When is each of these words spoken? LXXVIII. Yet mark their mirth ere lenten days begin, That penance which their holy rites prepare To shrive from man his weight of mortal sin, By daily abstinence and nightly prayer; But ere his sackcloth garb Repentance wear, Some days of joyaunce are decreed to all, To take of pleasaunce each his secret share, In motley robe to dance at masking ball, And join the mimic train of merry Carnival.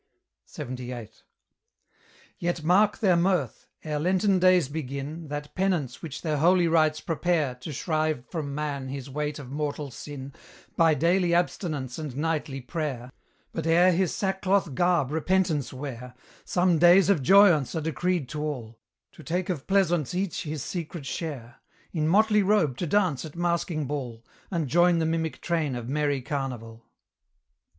LXXVIII. 0.57 1.11
Yet 2.39 2.63
mark 2.63 2.97
their 2.97 3.15
mirth 3.15 3.67
ere 3.83 3.99
lenten 3.99 4.39
days 4.39 4.67
begin, 4.67 5.27
That 5.27 5.53
penance 5.53 6.01
which 6.01 6.23
their 6.23 6.37
holy 6.37 6.67
rites 6.67 6.99
prepare 6.99 7.53
To 7.61 7.71
shrive 7.71 8.25
from 8.27 8.55
man 8.55 8.87
his 8.87 9.11
weight 9.11 9.37
of 9.37 9.51
mortal 9.51 9.91
sin, 9.91 10.33
By 10.75 10.95
daily 10.95 11.35
abstinence 11.35 11.99
and 11.99 12.17
nightly 12.17 12.61
prayer; 12.61 13.11
But 13.51 13.67
ere 13.67 13.91
his 13.91 14.11
sackcloth 14.11 14.73
garb 14.73 15.11
Repentance 15.11 15.71
wear, 15.71 16.15
Some 16.45 16.79
days 16.79 17.07
of 17.07 17.21
joyaunce 17.21 17.75
are 17.75 17.79
decreed 17.81 18.27
to 18.29 18.41
all, 18.41 18.79
To 19.11 19.21
take 19.21 19.49
of 19.49 19.67
pleasaunce 19.67 20.15
each 20.15 20.41
his 20.41 20.63
secret 20.63 21.05
share, 21.05 21.57
In 21.91 22.07
motley 22.07 22.41
robe 22.41 22.75
to 22.77 22.87
dance 22.87 23.23
at 23.23 23.35
masking 23.35 23.85
ball, 23.85 24.25
And 24.49 24.67
join 24.67 24.97
the 24.97 25.05
mimic 25.05 25.41
train 25.41 25.75
of 25.75 25.87
merry 25.87 26.23
Carnival. 26.23 26.87